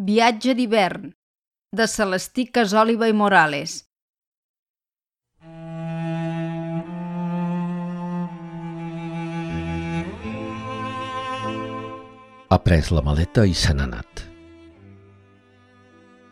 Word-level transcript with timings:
Viatge 0.00 0.54
d'hivern, 0.56 1.10
de 1.76 1.84
Celestí 1.84 2.46
Casòliva 2.48 3.04
i 3.10 3.12
Morales. 3.12 3.72
Ha 12.48 12.58
pres 12.64 12.88
la 12.96 13.02
maleta 13.04 13.44
i 13.44 13.52
se 13.52 13.74
n'ha 13.76 13.84
anat. 13.90 14.24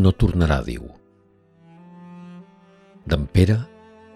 No 0.00 0.14
tornarà, 0.24 0.62
diu. 0.64 0.88
D'en 3.04 3.28
Pere, 3.28 3.58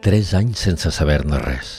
tres 0.09 0.33
anys 0.41 0.65
sense 0.71 0.95
saber-ne 1.01 1.43
res. 1.45 1.75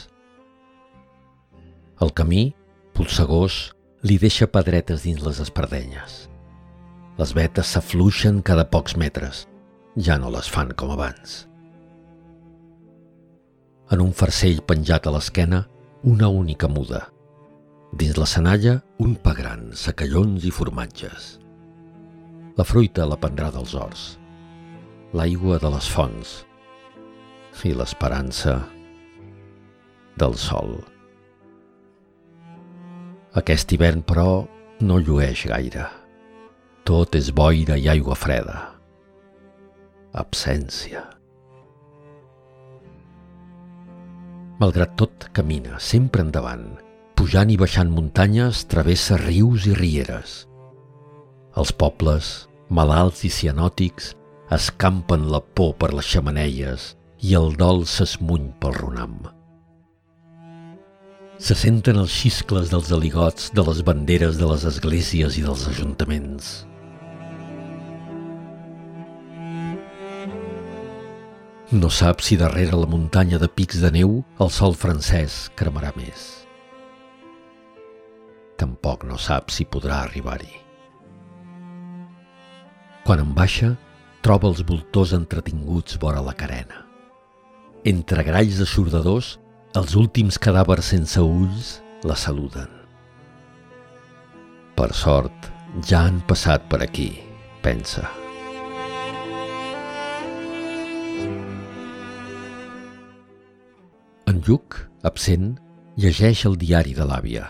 El 1.97 2.13
camí, 2.13 2.45
polsegós, 2.93 3.59
li 4.05 4.21
deixa 4.21 4.51
pedretes 4.53 5.09
dins 5.09 5.25
les 5.25 5.41
espardenyes. 5.49 6.21
Les 7.19 7.31
vetes 7.35 7.73
s'afluixen 7.75 8.41
cada 8.43 8.67
pocs 8.67 8.97
metres. 8.99 9.45
Ja 9.95 10.19
no 10.19 10.29
les 10.33 10.49
fan 10.51 10.73
com 10.75 10.91
abans. 10.91 11.43
En 13.91 14.01
un 14.03 14.11
farcell 14.11 14.63
penjat 14.65 15.07
a 15.07 15.13
l'esquena, 15.15 15.65
una 16.03 16.27
única 16.27 16.67
muda– 16.67 17.05
Dins 17.95 18.17
la 18.19 18.25
senalla, 18.27 18.81
un 18.99 19.13
pa 19.23 19.31
gran, 19.31 19.69
secallons 19.71 20.43
i 20.43 20.49
formatges. 20.51 21.27
La 22.57 22.65
fruita 22.67 23.05
la 23.07 23.15
prendrà 23.15 23.47
dels 23.55 23.71
horts, 23.71 24.01
l'aigua 25.15 25.61
de 25.63 25.71
les 25.71 25.87
fonts 25.87 26.33
i 27.63 27.71
l'esperança 27.71 28.57
del 30.19 30.35
sol. 30.35 30.75
Aquest 33.39 33.71
hivern, 33.71 34.03
però, 34.03 34.43
no 34.83 34.99
llueix 34.99 35.45
gaire. 35.47 35.87
Tot 36.85 37.15
és 37.17 37.31
boira 37.33 37.79
i 37.81 37.87
aigua 37.89 38.13
freda. 38.13 38.59
Absència. 40.13 40.99
Malgrat 44.61 44.93
tot, 45.01 45.25
camina, 45.33 45.79
sempre 45.81 46.21
endavant, 46.21 46.67
pujant 47.17 47.49
i 47.49 47.57
baixant 47.57 47.89
muntanyes, 47.89 48.61
travessa 48.69 49.17
rius 49.17 49.65
i 49.65 49.73
rieres. 49.79 50.35
Els 51.57 51.73
pobles, 51.73 52.29
malalts 52.69 53.25
i 53.25 53.33
cianòtics, 53.33 54.11
escampen 54.53 55.25
la 55.33 55.41
por 55.41 55.73
per 55.81 55.89
les 55.95 56.05
xamaneies 56.05 56.91
i 57.25 57.33
el 57.33 57.57
dol 57.57 57.81
s'esmuny 57.89 58.51
pel 58.61 58.77
runam. 58.77 59.17
Se 61.41 61.57
senten 61.57 61.97
els 62.05 62.13
xiscles 62.13 62.69
dels 62.69 62.93
aligots 62.93 63.49
de 63.57 63.65
les 63.65 63.81
banderes 63.89 64.37
de 64.37 64.53
les 64.53 64.69
esglésies 64.69 65.41
i 65.41 65.43
dels 65.49 65.65
ajuntaments. 65.73 66.53
No 71.73 71.89
sap 71.89 72.21
si 72.21 72.37
darrere 72.37 72.77
la 72.77 72.89
muntanya 72.89 73.41
de 73.41 73.49
pics 73.49 73.81
de 73.81 73.89
neu 73.91 74.19
el 74.39 74.51
sol 74.53 74.75
francès 74.77 75.45
cremarà 75.57 75.95
més 75.97 76.45
tampoc 78.57 79.03
no 79.07 79.17
sap 79.19 79.51
si 79.53 79.67
podrà 79.67 80.01
arribar-hi. 80.03 80.53
Quan 83.05 83.21
en 83.21 83.33
baixa, 83.37 83.75
troba 84.25 84.49
els 84.49 84.63
voltors 84.65 85.13
entretinguts 85.17 85.99
vora 86.01 86.23
la 86.25 86.33
carena. 86.33 86.81
Entre 87.85 88.25
gralls 88.25 88.57
de 88.61 88.65
sordadors, 88.65 89.35
els 89.77 89.93
últims 89.99 90.39
cadàvers 90.41 90.89
sense 90.95 91.21
ulls 91.21 91.75
la 92.07 92.17
saluden. 92.17 92.71
Per 94.75 94.91
sort, 94.97 95.51
ja 95.85 96.05
han 96.07 96.21
passat 96.27 96.65
per 96.71 96.81
aquí, 96.83 97.11
pensa. 97.61 98.24
Lluc, 104.45 104.75
absent, 105.01 105.55
llegeix 105.97 106.43
el 106.45 106.57
diari 106.61 106.93
de 106.93 107.05
l'àvia 107.09 107.47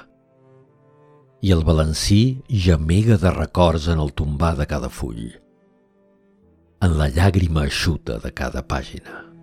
i 1.46 1.52
el 1.54 1.62
balancí 1.68 2.40
gemega 2.66 3.18
de 3.22 3.32
records 3.36 3.90
en 3.92 4.00
el 4.02 4.14
tombar 4.22 4.54
de 4.58 4.66
cada 4.66 4.90
full, 4.90 5.28
en 6.88 6.96
la 6.98 7.10
llàgrima 7.12 7.66
eixuta 7.68 8.18
de 8.24 8.32
cada 8.32 8.64
pàgina. 8.64 9.35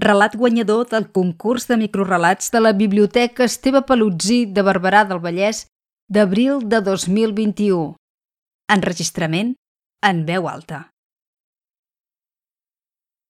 Relat 0.00 0.36
guanyador 0.36 0.88
del 0.88 1.10
concurs 1.12 1.66
de 1.68 1.76
microrelats 1.76 2.50
de 2.50 2.60
la 2.60 2.72
Biblioteca 2.72 3.44
Esteve 3.44 3.82
Palutzí 3.82 4.46
de 4.46 4.62
Barberà 4.64 5.04
del 5.04 5.20
Vallès 5.20 5.66
d'abril 6.08 6.62
de 6.64 6.80
2021. 6.80 7.94
Enregistrament 8.72 9.54
en 10.02 10.24
veu 10.24 10.48
alta. 10.48 10.88